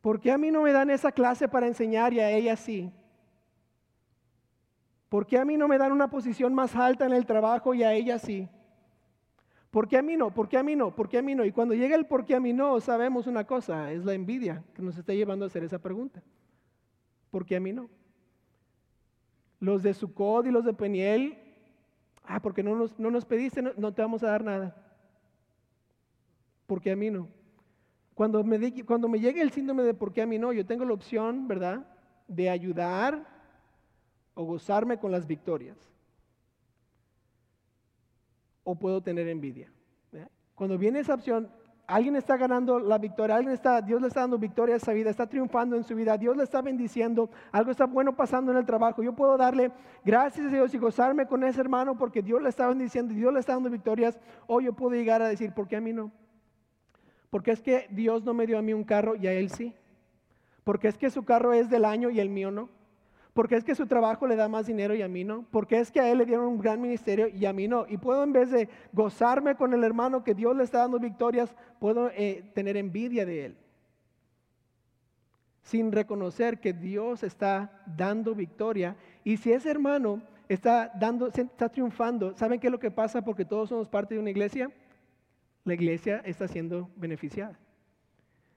[0.00, 2.92] ¿Por qué a mí no me dan esa clase para enseñar y a ella sí?
[5.08, 7.82] ¿Por qué a mí no me dan una posición más alta en el trabajo y
[7.82, 8.48] a ella sí?
[9.70, 10.32] ¿Por qué a mí no?
[10.32, 10.94] ¿Por qué a mí no?
[10.94, 11.44] ¿Por qué a mí no?
[11.44, 14.64] Y cuando llega el por qué a mí no, sabemos una cosa, es la envidia
[14.74, 16.22] que nos está llevando a hacer esa pregunta.
[17.30, 17.90] ¿Por a mí no?
[19.60, 21.36] Los de Sucod y los de Peniel,
[22.24, 24.74] ah, porque no nos, no nos pediste, no, te vamos a dar nada.
[26.66, 27.28] ¿Por qué a mí no?
[28.18, 30.92] Cuando me, me llegue el síndrome de por qué a mí no, yo tengo la
[30.92, 31.86] opción, ¿verdad?,
[32.26, 33.24] de ayudar
[34.34, 35.76] o gozarme con las victorias.
[38.64, 39.70] O puedo tener envidia.
[40.56, 41.48] Cuando viene esa opción,
[41.86, 45.08] Alguien está ganando la victoria, alguien está, Dios le está dando victoria a esa vida,
[45.08, 48.66] está triunfando en su vida, Dios le está bendiciendo, algo está bueno pasando en el
[48.66, 49.02] trabajo.
[49.02, 49.72] Yo puedo darle
[50.04, 53.32] gracias a Dios y gozarme con ese hermano porque Dios le está bendiciendo y Dios
[53.32, 54.18] le está dando victorias.
[54.46, 56.12] O yo puedo llegar a decir, ¿por qué a mí no?
[57.30, 59.74] Porque es que Dios no me dio a mí un carro y a él sí.
[60.64, 62.68] Porque es que su carro es del año y el mío no
[63.38, 65.92] porque es que su trabajo le da más dinero y a mí no, porque es
[65.92, 67.86] que a él le dieron un gran ministerio y a mí no.
[67.88, 71.54] Y puedo en vez de gozarme con el hermano que Dios le está dando victorias,
[71.78, 73.56] puedo eh, tener envidia de él.
[75.62, 78.96] Sin reconocer que Dios está dando victoria.
[79.22, 83.22] Y si ese hermano está, dando, está triunfando, ¿saben qué es lo que pasa?
[83.22, 84.68] Porque todos somos parte de una iglesia.
[85.68, 87.58] La iglesia está siendo beneficiada.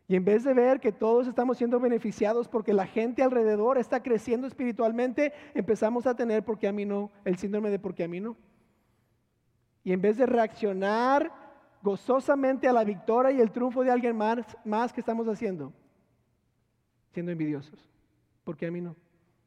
[0.08, 4.02] Y en vez de ver que todos estamos siendo beneficiados porque la gente alrededor está
[4.02, 8.21] creciendo espiritualmente, empezamos a tener porque a mí no, el síndrome de porque a mí
[8.21, 8.38] no.
[9.84, 11.34] Y en vez de reaccionar
[11.82, 15.74] gozosamente a la victoria y el triunfo de alguien más, más que estamos haciendo,
[17.12, 17.89] siendo envidiosos.
[18.45, 18.95] Porque a mí no,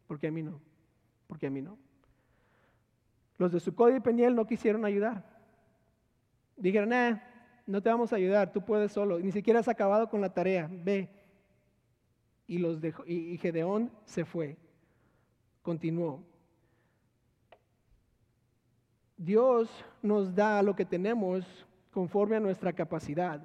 [0.07, 0.61] porque a mí no,
[1.27, 1.79] porque a mí no.
[3.39, 5.25] Los de Sucod y Peniel no quisieron ayudar.
[6.59, 7.23] Dijeron, eh,
[7.67, 10.69] no te vamos a ayudar, tú puedes solo, ni siquiera has acabado con la tarea,
[10.71, 11.09] ve.
[12.47, 14.57] Y, los dejó, y Gedeón se fue,
[15.63, 16.23] continuó.
[19.17, 19.71] Dios
[20.03, 21.47] nos da lo que tenemos
[21.91, 23.41] conforme a nuestra capacidad.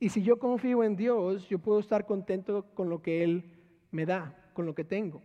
[0.00, 3.44] Y si yo confío en Dios, yo puedo estar contento con lo que Él
[3.90, 5.22] me da, con lo que tengo.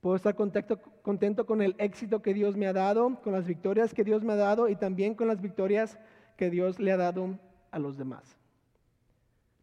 [0.00, 3.92] Puedo estar contento, contento con el éxito que Dios me ha dado, con las victorias
[3.92, 5.98] que Dios me ha dado y también con las victorias
[6.36, 7.38] que Dios le ha dado
[7.70, 8.36] a los demás.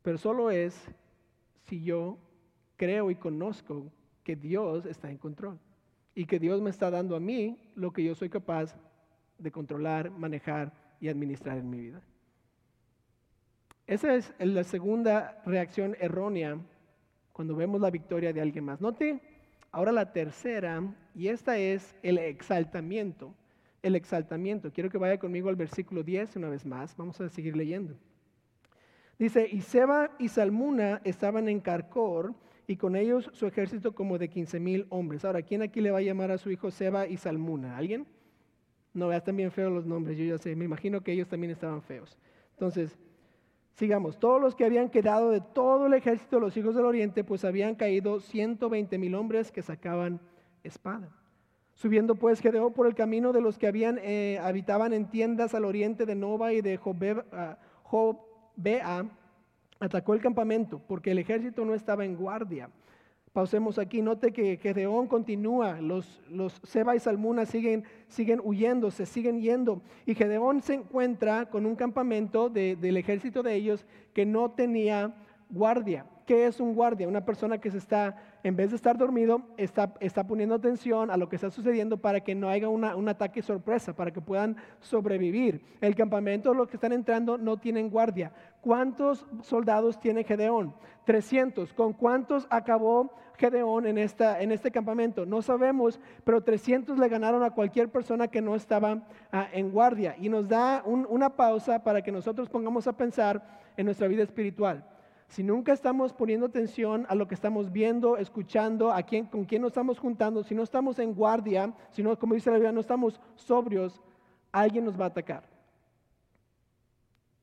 [0.01, 0.75] pero solo es
[1.65, 2.17] si yo
[2.75, 3.91] creo y conozco
[4.23, 5.57] que Dios está en control
[6.13, 8.75] y que Dios me está dando a mí lo que yo soy capaz
[9.37, 12.01] de controlar, manejar y administrar en mi vida.
[13.87, 16.57] Esa es la segunda reacción errónea
[17.31, 18.79] cuando vemos la victoria de alguien más.
[18.79, 19.21] Note
[19.71, 20.81] ahora la tercera,
[21.15, 23.33] y esta es el exaltamiento.
[23.83, 24.71] El exaltamiento.
[24.71, 26.97] Quiero que vaya conmigo al versículo 10 una vez más.
[26.97, 27.93] Vamos a seguir leyendo.
[29.19, 32.33] Dice, y Seba y Salmuna estaban en Carcor
[32.65, 35.23] y con ellos su ejército como de 15 mil hombres.
[35.25, 37.77] Ahora, ¿quién aquí le va a llamar a su hijo Seba y Salmuna?
[37.77, 38.07] ¿Alguien?
[38.93, 41.51] No, ya están bien feos los nombres, yo ya sé, me imagino que ellos también
[41.51, 42.17] estaban feos.
[42.51, 42.97] Entonces,
[43.73, 47.23] sigamos, todos los que habían quedado de todo el ejército de los hijos del oriente,
[47.23, 50.21] pues habían caído 120 mil hombres que sacaban
[50.63, 51.09] espada.
[51.73, 55.65] Subiendo pues Gedeón por el camino de los que habían, eh, habitaban en tiendas al
[55.65, 59.05] oriente de Nova y de Jobea, ah,
[59.79, 62.69] atacó el campamento porque el ejército no estaba en guardia.
[63.33, 69.07] Pausemos aquí, note que Gedeón continúa, los, los Seba y Salmuna siguen, siguen huyendo, se
[69.07, 69.81] siguen yendo.
[70.05, 75.15] Y Gedeón se encuentra con un campamento del ejército de ellos que no tenía
[75.53, 76.05] guardia.
[76.25, 77.07] ¿Qué es un guardia?
[77.07, 81.17] Una persona que se está, en vez de estar dormido, está, está poniendo atención a
[81.17, 85.61] lo que está sucediendo para que no haya un ataque sorpresa, para que puedan sobrevivir.
[85.81, 88.31] El campamento, los que están entrando, no tienen guardia.
[88.61, 90.73] ¿Cuántos soldados tiene Gedeón?
[91.03, 91.73] 300.
[91.73, 95.25] ¿Con cuántos acabó Gedeón en, esta, en este campamento?
[95.25, 100.15] No sabemos, pero 300 le ganaron a cualquier persona que no estaba ah, en guardia.
[100.17, 103.43] Y nos da una pausa para que nosotros pongamos a pensar
[103.75, 104.85] en nuestra vida espiritual
[105.27, 109.61] si nunca estamos poniendo atención a lo que estamos viendo, escuchando, a quién, con quién
[109.61, 112.81] nos estamos juntando, si no estamos en guardia, si no, como dice la Biblia, no
[112.81, 114.01] estamos sobrios,
[114.51, 115.43] alguien nos va a atacar.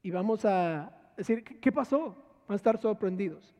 [0.02, 2.14] Y vamos a decir, ¿qué pasó?
[2.48, 3.54] Van a estar sorprendidos.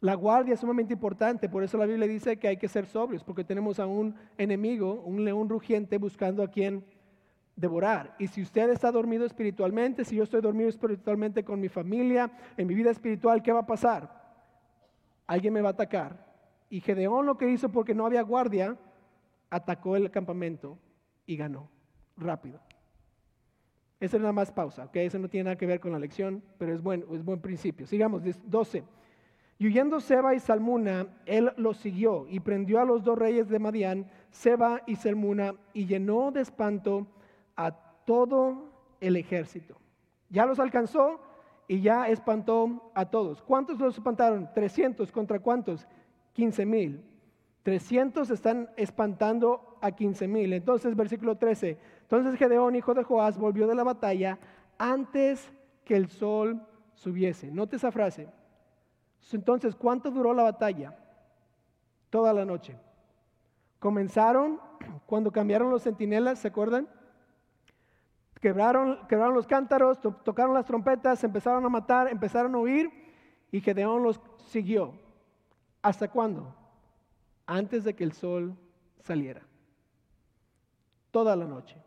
[0.00, 3.24] La guardia es sumamente importante, por eso la Biblia dice que hay que ser sobrios,
[3.24, 6.84] porque tenemos a un enemigo, un león rugiente buscando a quien
[7.56, 8.14] devorar.
[8.18, 12.66] Y si usted está dormido espiritualmente, si yo estoy dormido espiritualmente con mi familia, en
[12.66, 14.22] mi vida espiritual, ¿qué va a pasar?
[15.26, 16.24] Alguien me va a atacar.
[16.68, 18.76] Y Gedeón lo que hizo porque no había guardia,
[19.50, 20.78] atacó el campamento
[21.26, 21.70] y ganó
[22.16, 22.60] rápido.
[24.00, 24.96] Esa es nada más pausa, ¿ok?
[24.96, 27.86] Eso no tiene nada que ver con la lección, pero es buen, es buen principio.
[27.86, 28.84] Sigamos, 12.
[29.58, 33.60] Y huyendo Seba y Salmuna, él los siguió y prendió a los dos reyes de
[33.60, 37.06] Madián, Seba y Salmuna, y llenó de espanto
[37.56, 37.72] a
[38.04, 39.76] todo el ejército.
[40.30, 41.20] Ya los alcanzó
[41.68, 43.42] y ya espantó a todos.
[43.42, 44.50] ¿Cuántos los espantaron?
[44.54, 45.86] 300 contra cuántos?
[46.32, 47.04] 15 mil.
[47.62, 50.52] 300 están espantando a 15 mil.
[50.52, 51.78] Entonces, versículo 13.
[52.02, 54.38] Entonces Gedeón, hijo de Joás, volvió de la batalla
[54.78, 55.52] antes
[55.84, 56.60] que el sol
[56.94, 57.50] subiese.
[57.50, 58.28] Note esa frase.
[59.32, 60.96] Entonces, ¿cuánto duró la batalla?
[62.10, 62.76] Toda la noche.
[63.78, 64.60] Comenzaron
[65.06, 66.88] cuando cambiaron los centinelas, ¿se acuerdan?
[68.44, 68.98] Quebraron,
[69.32, 72.90] los cántaros, tocaron las trompetas, empezaron a matar, empezaron a huir
[73.50, 74.92] y Gedeón los siguió.
[75.80, 76.54] ¿Hasta cuándo?
[77.46, 78.54] Antes de que el sol
[79.00, 79.40] saliera.
[81.10, 81.82] Toda la noche.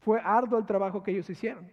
[0.00, 1.72] Fue arduo el trabajo que ellos hicieron.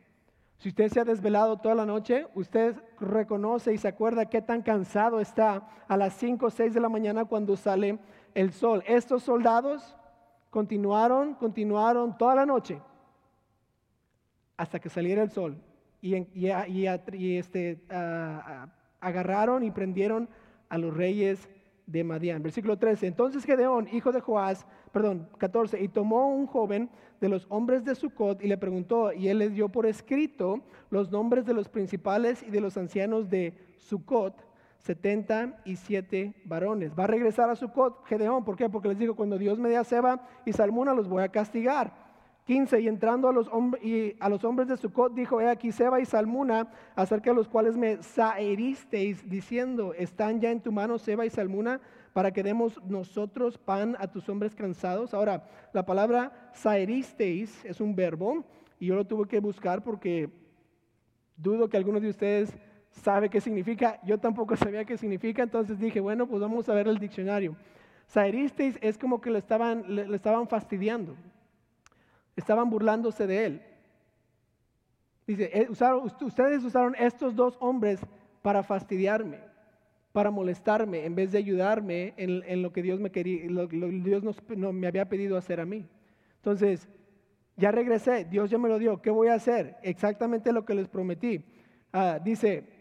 [0.59, 4.61] Si usted se ha desvelado toda la noche, usted reconoce y se acuerda qué tan
[4.61, 7.99] cansado está a las 5 o 6 de la mañana cuando sale
[8.35, 8.85] el sol.
[8.87, 9.97] Estos soldados
[10.49, 12.81] continuaron, continuaron toda la noche
[14.59, 15.55] hasta que saliera el sol.
[16.01, 16.15] Y,
[17.37, 17.79] este,
[18.99, 20.27] agarraron y prendieron
[20.67, 21.49] a los reyes
[21.87, 22.43] de Madián.
[22.43, 23.07] Versículo 13.
[23.07, 26.89] Entonces Gedeón, hijo de Joás, perdón, 14, y tomó un joven
[27.21, 31.09] de los hombres de Sucot y le preguntó, y él le dio por escrito los
[31.09, 34.45] nombres de los principales y de los ancianos de Sucot,
[34.79, 36.91] 77 varones.
[36.99, 38.69] Va a regresar a Sucot, Gedeón, ¿por qué?
[38.69, 42.08] Porque les digo, cuando Dios me dé a Seba y Salmuna, los voy a castigar.
[42.49, 42.81] 15.
[42.81, 47.35] Y entrando a los, hombres de Sucot, dijo, he aquí Seba y Salmuna, acerca de
[47.35, 51.79] los cuales me saeristeis, diciendo, ¿están ya en tu mano Seba y Salmuna
[52.11, 55.13] para que demos nosotros pan a tus hombres cansados?
[55.13, 58.43] Ahora, la palabra saeristeis es un verbo,
[58.79, 60.31] y yo lo tuve que buscar porque
[61.37, 62.57] dudo que algunos de ustedes
[62.89, 63.99] sabe qué significa.
[64.03, 67.55] Yo tampoco sabía qué significa, entonces dije, bueno, pues vamos a ver el diccionario.
[68.07, 71.15] Saeristeis es como que le estaban, le estaban fastidiando.
[72.39, 73.61] Estaban burlándose de él.
[75.27, 75.67] Dice, eh,
[76.21, 77.99] ustedes usaron estos dos hombres
[78.41, 79.39] para fastidiarme,
[80.13, 84.23] para molestarme, en vez de ayudarme en, lo que Dios me quería, Dios
[84.55, 85.85] no, me había pedido hacer a mí.
[86.37, 86.87] Entonces,
[87.57, 89.75] ya regresé, Dios ya me lo dio, ¿qué voy a hacer?
[89.83, 91.43] Exactamente lo que les prometí.
[91.91, 92.78] Ah, dice,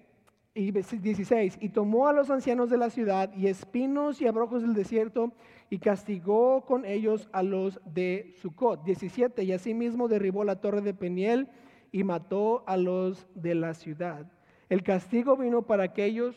[0.58, 4.74] Y 16, y tomó a los ancianos de la ciudad y espinos y abrojos del
[4.74, 5.30] desierto
[5.70, 8.82] y castigó con ellos a los de Sucot.
[8.82, 11.46] 17, y asimismo derribó la torre de Peniel
[11.92, 14.26] y mató a los de la ciudad.
[14.68, 16.34] El castigo vino para aquellos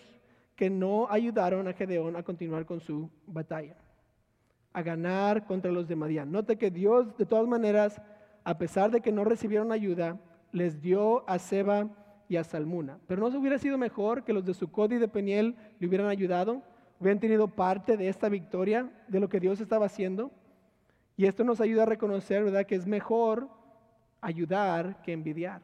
[0.55, 3.75] que no ayudaron a Gedeón a continuar con su batalla,
[4.71, 6.31] a ganar contra los de Madián.
[6.31, 7.99] Note que Dios, de todas maneras,
[8.43, 11.89] a pesar de que no recibieron ayuda, les dio a Seba
[12.31, 12.97] y a Salmuna.
[13.07, 16.07] Pero no se hubiera sido mejor que los de Sucot y de Peniel le hubieran
[16.07, 16.61] ayudado,
[16.97, 20.31] hubieran tenido parte de esta victoria, de lo que Dios estaba haciendo.
[21.17, 23.49] Y esto nos ayuda a reconocer, ¿verdad?, que es mejor
[24.21, 25.61] ayudar que envidiar.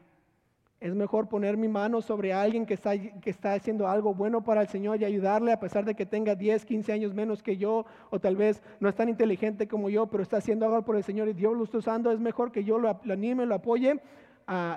[0.78, 4.60] Es mejor poner mi mano sobre alguien que está, que está haciendo algo bueno para
[4.60, 7.86] el Señor y ayudarle a pesar de que tenga 10, 15 años menos que yo
[8.10, 11.02] o tal vez no es tan inteligente como yo, pero está haciendo algo por el
[11.02, 12.12] Señor y Dios lo está usando.
[12.12, 13.98] Es mejor que yo lo, anime, lo apoye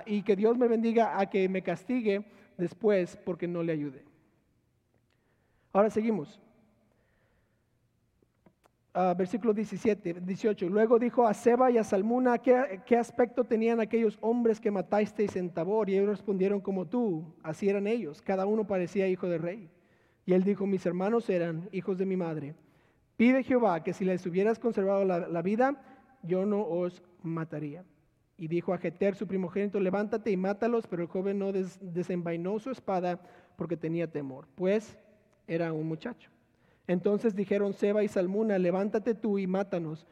[0.06, 2.26] y que Dios me bendiga a que me castigue
[2.58, 4.04] después porque no le ayude.
[5.74, 6.40] Ahora seguimos.
[8.94, 10.68] Ah, versículo 17, 18.
[10.68, 15.50] Luego dijo a Seba y a Salmuna, ¿qué, aspecto tenían aquellos hombres que matasteis en
[15.50, 15.90] Tabor?
[15.90, 19.70] Y ellos respondieron como tú, así eran ellos, cada uno parecía hijo de rey.
[20.26, 22.54] Y él dijo, mis hermanos eran hijos de mi madre.
[23.16, 25.82] Pide Jehová que si les hubieras conservado la, vida,
[26.22, 27.86] yo no os mataría.
[28.42, 32.72] Y dijo a Jeter, su primogénito, levántate y mátalos, pero el joven no desenvainó su
[32.72, 33.22] espada
[33.56, 34.98] porque tenía temor, pues
[35.46, 36.32] era un muchacho.
[36.88, 40.08] Entonces dijeron Seba y Salmuna, levántate tú y mátanos,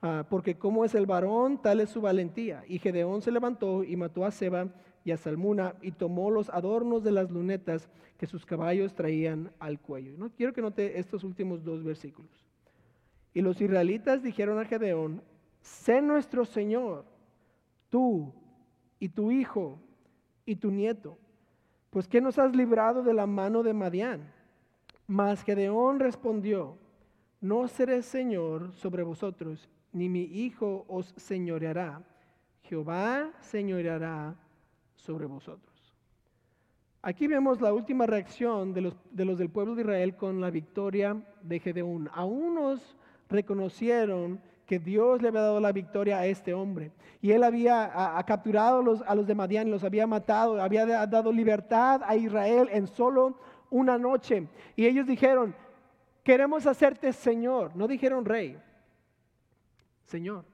[0.00, 2.62] ah, porque como es el varón, tal es su valentía.
[2.68, 4.68] Y Gedeón se levantó y mató a Seba
[5.04, 9.80] y a Salmuna y tomó los adornos de las lunetas que sus caballos traían al
[9.80, 10.14] cuello.
[10.16, 12.46] No quiero que note estos últimos dos versículos.
[13.34, 15.20] Y los israelitas dijeron a Gedeón,
[15.62, 17.10] sé nuestro Señor,
[17.92, 18.32] tú
[18.98, 19.78] y tu hijo
[20.46, 21.18] y tu nieto,
[21.90, 24.32] pues que nos has librado de la mano de Madián
[25.12, 26.78] mas Gedeón respondió,
[27.42, 32.02] no seré Señor sobre vosotros, ni mi hijo os señoreará.
[32.62, 34.34] Jehová señoreará
[34.94, 35.70] sobre vosotros.
[37.02, 40.50] Aquí vemos la última reacción de los, de los del pueblo de Israel con la
[40.50, 42.08] victoria de Gedeón.
[42.14, 42.96] A unos
[43.28, 44.40] reconocieron
[44.72, 46.92] que Dios le había dado la victoria a este hombre.
[47.20, 47.92] Y él había
[48.26, 53.36] capturado a los, de Madián, los había matado, había dado libertad a Israel en solo
[53.68, 54.48] una noche.
[54.74, 55.54] Y ellos dijeron,
[56.24, 57.76] queremos hacerte Señor.
[57.76, 58.58] No dijeron rey,
[60.04, 60.46] Señor.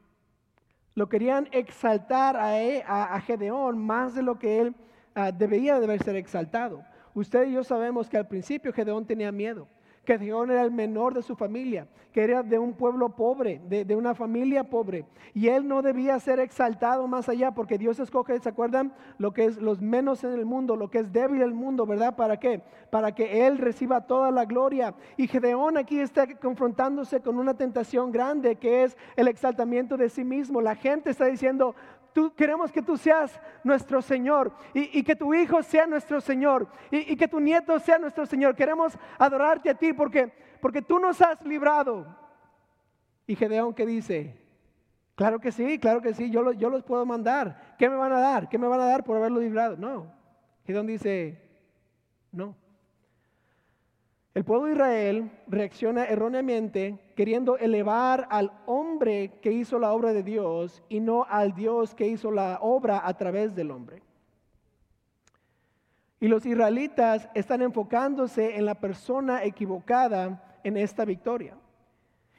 [0.97, 2.83] Lo querían exaltar a, e,
[3.25, 4.75] Gedeón más de lo que él
[5.15, 6.83] ah, debería de ser exaltado.
[7.15, 9.69] Usted y yo sabemos que al principio Gedeón tenía miedo
[10.05, 13.95] que Gedeón era el menor de su familia, que era de un pueblo pobre, de,
[13.95, 15.05] una familia pobre.
[15.35, 18.93] Y él no debía ser exaltado más allá, porque Dios escoge, ¿se acuerdan?
[19.19, 21.87] Lo que es los menos en el mundo, lo que es débil en el mundo,
[21.87, 22.17] ¿verdad?
[22.17, 22.63] ¿Para qué?
[22.91, 24.95] Para que él reciba toda la gloria.
[25.17, 30.25] Y Gedeón aquí está confrontándose con una tentación grande, que es el exaltamiento de sí
[30.25, 30.61] mismo.
[30.61, 31.75] La gente está diciendo,
[32.37, 37.29] queremos que tú seas nuestro Señor y, que tu hijo sea nuestro Señor y, que
[37.29, 38.55] tu nieto sea nuestro Señor.
[38.55, 42.07] Queremos adorarte a ti porque, porque tú nos has librado.
[43.27, 44.37] Y Gedeón que dice,
[45.15, 47.75] claro que sí, claro que sí, yo, yo los puedo mandar.
[47.79, 48.49] ¿Qué me van a dar?
[48.49, 49.77] ¿Qué me van a dar por haberlo librado?
[49.77, 50.13] No.
[50.65, 51.43] Gedeón dice,
[52.33, 52.57] no.
[54.39, 60.23] El pueblo de Israel reacciona erróneamente queriendo elevar al hombre que hizo la obra de
[60.23, 64.01] Dios y no al Dios que hizo la obra a través del hombre.
[66.21, 71.57] Y los israelitas están enfocándose en la persona equivocada en esta victoria.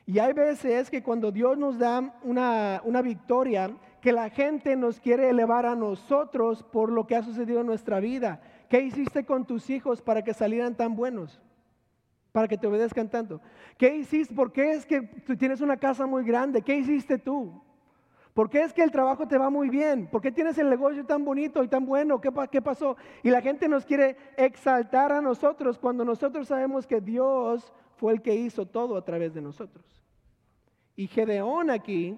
[0.05, 5.01] Y hay veces que cuando Dios nos da una, una victoria, que la gente nos
[5.01, 8.39] quiere elevar a nosotros por lo que ha sucedido en nuestra vida.
[8.69, 11.41] ¿Qué hiciste con tus hijos para que salieran tan buenos?
[12.31, 13.41] Para que te obedezcan tanto.
[13.77, 14.33] ¿Qué hiciste?
[14.33, 16.61] ¿Por qué es que tú tienes una casa muy grande?
[16.61, 17.61] ¿Qué hiciste tú?
[18.33, 20.07] ¿Por qué es que el trabajo te va muy bien?
[20.07, 22.21] ¿Por qué tienes el negocio tan bonito y tan bueno?
[22.21, 22.95] ¿Qué, ¿Qué, pasó?
[23.23, 28.21] Y la gente nos quiere exaltar a nosotros cuando nosotros sabemos que Dios fue el
[28.21, 30.05] que hizo todo a través de nosotros.
[30.95, 32.17] Y Gedeón aquí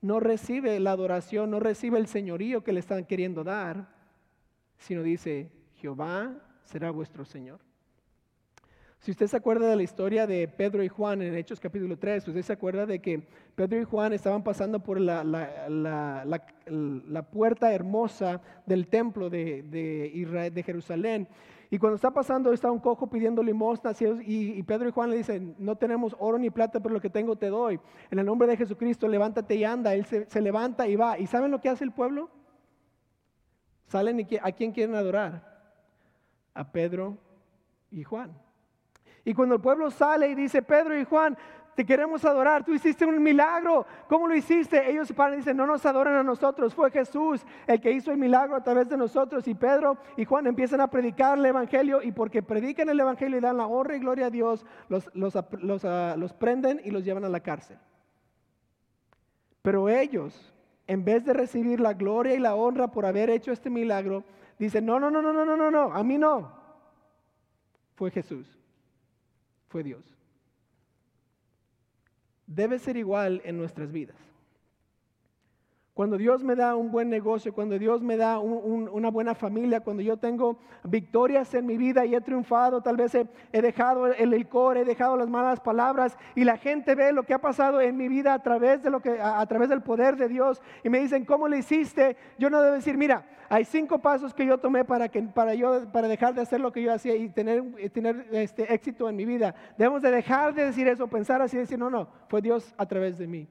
[0.00, 3.88] no recibe la adoración, no recibe el señorío que le están queriendo dar,
[4.78, 6.32] sino dice, Jehová
[6.64, 7.60] será vuestro Señor.
[9.00, 12.28] Si usted se acuerda de la historia de Pedro y Juan en Hechos capítulo 3,
[12.28, 15.22] usted se acuerda de que Pedro y Juan estaban pasando por la,
[17.32, 21.26] puerta hermosa del templo de, de Jerusalén.
[21.70, 23.92] Y cuando está pasando, está un cojo pidiendo limosna
[24.26, 27.08] y, y, Pedro y Juan le dicen, no tenemos oro ni plata, pero lo que
[27.08, 27.80] tengo te doy.
[28.10, 29.94] En el nombre de Jesucristo, levántate y anda.
[29.94, 31.18] Él se, se levanta y va.
[31.18, 32.28] ¿Y saben lo que hace el pueblo?
[33.86, 35.42] Salen y a quién quieren adorar?
[36.52, 37.16] A Pedro
[37.90, 38.49] y Juan.
[39.24, 41.36] Y cuando el pueblo sale y dice, Pedro y Juan,
[41.74, 44.90] te queremos adorar, tú hiciste un milagro, ¿cómo lo hiciste?
[44.90, 48.10] Ellos se paran y dicen, no nos adoran a nosotros, fue Jesús el que hizo
[48.10, 49.48] el milagro a través de nosotros.
[49.48, 53.40] Y Pedro y Juan empiezan a predicar el Evangelio y porque predican el Evangelio y
[53.40, 57.04] dan la honra y gloria a Dios, los, los, los ah, ah, prenden y los
[57.04, 57.78] llevan a la cárcel.
[59.62, 60.52] Pero ellos,
[60.86, 64.24] en vez de recibir la gloria y la honra por haber hecho este milagro,
[64.58, 66.52] dicen, no, no, no, no, no, no, no, a mí no.
[67.94, 68.59] Fue Jesús
[69.70, 70.20] fue Dios
[72.50, 74.16] debe ser igual en nuestras vidas.
[76.00, 80.02] Cuando Dios me da un buen negocio, cuando Dios me da una buena familia, cuando
[80.02, 84.78] yo tengo victorias en mi vida y he triunfado, tal vez he, dejado el licor,
[84.78, 88.08] he dejado las malas palabras y la gente ve lo que ha pasado en mi
[88.08, 92.16] vida a través, del poder de Dios y me dicen, ¿cómo lo hiciste?
[92.38, 95.92] Yo no debo decir, mira, hay cinco pasos que yo tomé para, que, para, yo,
[95.92, 99.26] para dejar de hacer lo que yo hacía y tener, tener este éxito en mi
[99.26, 99.54] vida.
[99.76, 103.18] Debemos de dejar de decir eso, pensar así decir, no, no, fue Dios a través
[103.18, 103.46] de mí.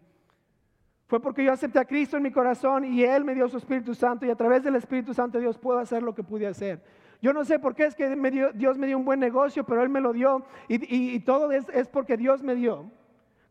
[1.09, 3.95] Fue porque yo acepté a Cristo en mi corazón y Él me dio su Espíritu
[3.95, 6.83] Santo y a través del Espíritu Santo Dios puedo hacer lo que pude hacer.
[7.19, 8.15] Yo no sé por qué es que
[8.53, 12.15] Dios me dio un buen negocio, pero Él me lo dio y, todo es, porque
[12.15, 12.91] Dios me dio.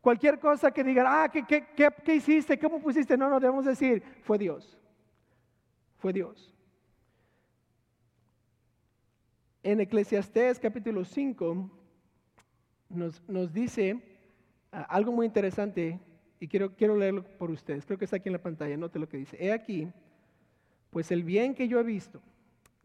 [0.00, 2.60] Cualquier cosa que diga, ah, ¿qué, hiciste?
[2.60, 3.16] ¿Cómo pusiste?
[3.16, 4.78] No, no, debemos decir, fue Dios.
[5.96, 6.54] Fue Dios.
[9.64, 11.68] En Eclesiastés capítulo 5
[12.90, 14.00] nos, nos dice
[14.70, 15.98] ah, algo muy interesante
[16.40, 17.84] y quiero, quiero leerlo por ustedes.
[17.84, 19.36] Creo que está aquí en la pantalla, note lo que dice.
[19.40, 19.88] He aquí,
[20.90, 22.20] pues el bien que yo he visto,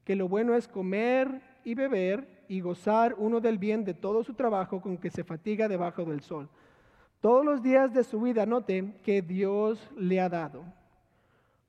[0.03, 4.33] que lo bueno es comer y beber y gozar uno del bien de todo su
[4.33, 6.49] trabajo con que se fatiga debajo del sol.
[7.21, 10.65] Todos los días de su vida, note que Dios le ha dado,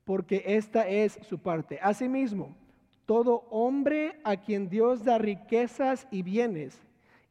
[0.04, 1.78] porque esta es su parte.
[1.80, 2.56] Asimismo,
[3.06, 6.82] todo hombre a quien Dios da riquezas y bienes,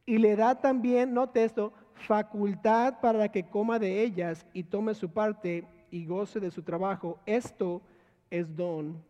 [0.06, 5.10] y le da también, note esto, facultad para que coma de ellas y tome su
[5.10, 7.18] parte y goce de su trabajo.
[7.24, 7.82] Esto
[8.30, 9.02] es don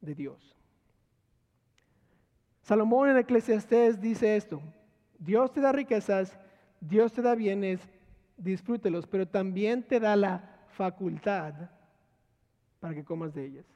[0.00, 0.56] de Dios.
[2.62, 4.60] Salomón en Eclesiastés dice esto,
[5.18, 6.38] Dios te da riquezas,
[6.80, 7.80] Dios te da bienes,
[8.36, 11.54] disfrútelos, pero también te da la facultad
[12.80, 13.73] para que comas de ellas.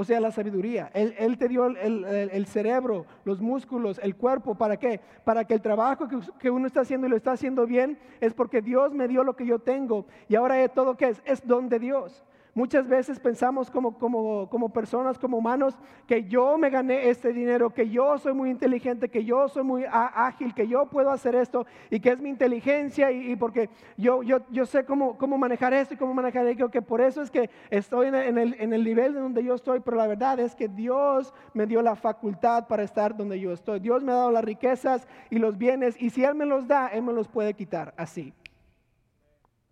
[0.00, 0.92] O sea, la sabiduría.
[0.94, 4.54] Él, te dio el, cerebro, los músculos, el cuerpo.
[4.54, 5.00] ¿Para qué?
[5.24, 6.06] Para que el trabajo
[6.38, 9.34] que, uno está haciendo y lo está haciendo bien es porque Dios me dio lo
[9.34, 10.06] que yo tengo.
[10.28, 12.24] Y ahora todo que es, es don de Dios.
[12.58, 15.78] Muchas veces pensamos como, como, como, personas, como humanos,
[16.08, 19.84] que yo me gané este dinero, que yo soy muy inteligente, que yo soy muy
[19.88, 24.38] ágil, que yo puedo hacer esto y que es mi inteligencia y, porque yo, yo,
[24.50, 27.48] yo sé cómo, cómo, manejar esto y cómo manejar aquello, que por eso es que
[27.70, 30.66] estoy en el, en el nivel de donde yo estoy, pero la verdad es que
[30.66, 33.78] Dios me dio la facultad para estar donde yo estoy.
[33.78, 36.88] Dios me ha dado las riquezas y los bienes y si Él me los da,
[36.88, 38.34] Él me los puede quitar así,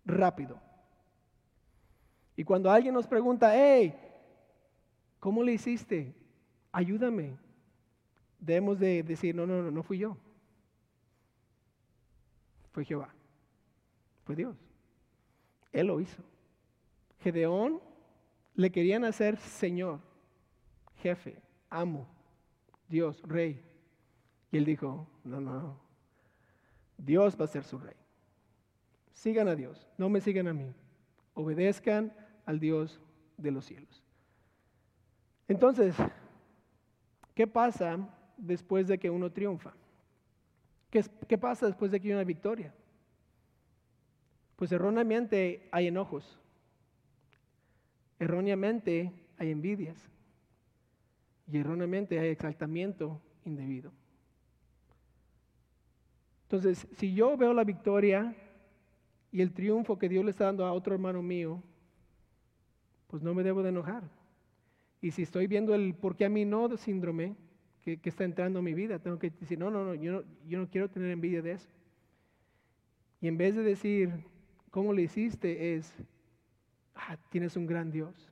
[0.05, 0.66] rápido.
[2.37, 3.93] Y cuando alguien nos pregunta, hey,
[5.19, 6.15] ¿cómo le hiciste?
[6.71, 7.35] Ayúdame.
[8.39, 10.15] Debemos de decir, no, no, no, no fui yo.
[12.71, 13.13] Fue Jehová.
[14.23, 14.55] Fue Dios.
[15.73, 16.23] Él lo hizo.
[17.21, 17.81] Gedeón
[18.53, 19.99] le querían hacer Señor,
[21.01, 22.07] jefe, amo,
[22.87, 23.63] Dios, rey.
[24.51, 25.79] Y él dijo, no, no, no.
[26.97, 27.95] Dios va a ser su rey.
[29.13, 30.73] Sigan a Dios, no me sigan a mí.
[31.33, 32.13] Obedezcan
[32.47, 32.99] al Dios
[33.37, 34.01] de los cielos.
[35.47, 35.95] Entonces,
[37.35, 39.73] ¿qué pasa después de que uno triunfa?
[40.89, 42.73] ¿Qué, pasa después de que hay una victoria?
[44.55, 46.39] Pues erróneamente hay enojos,
[48.17, 49.97] erróneamente hay envidias
[51.51, 53.91] y erróneamente hay exaltamiento indebido.
[56.43, 58.33] Entonces, si yo veo la victoria
[59.33, 61.61] y el triunfo que Dios le está dando a otro hermano mío,
[63.07, 64.03] pues no me debo de enojar.
[65.01, 67.35] Y si estoy viendo el por qué a mí no síndrome
[67.83, 70.89] que, está entrando en mi vida, tengo que decir, no, no, no yo, no, quiero
[70.89, 71.69] tener envidia de eso.
[73.21, 74.11] Y en vez de decir,
[74.71, 75.75] ¿cómo le hiciste?
[75.75, 75.93] Es,
[76.95, 78.29] ah, tienes un gran Dios.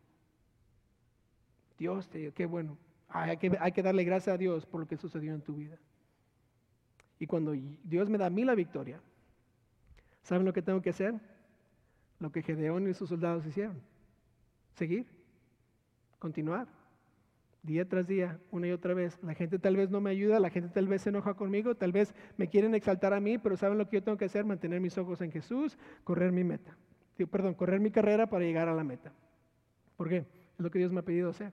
[1.78, 2.78] Dios, te, qué bueno.
[3.08, 5.78] hay, que, hay que darle gracias a Dios por lo que sucedió en tu vida.
[7.18, 9.00] Y cuando Dios me da a mí la victoria,
[10.22, 11.14] ¿saben lo que tengo que hacer?
[12.20, 13.82] Lo que Gedeón y sus soldados hicieron
[14.76, 15.08] seguir,
[16.20, 16.68] continuar,
[17.64, 19.18] día tras día, una y otra vez.
[19.24, 21.92] La gente tal vez no me ayuda, la gente tal vez se enoja conmigo, tal
[21.92, 24.46] vez me quieren exaltar a mí, pero ¿saben lo que yo tengo que hacer?
[24.46, 26.78] Mantener mis ojos en Jesús, correr mi meta.
[27.32, 29.12] Perdón, correr mi carrera para llegar a la meta.
[29.96, 30.18] ¿Por qué?
[30.18, 31.52] Es lo que Dios me ha pedido hacer.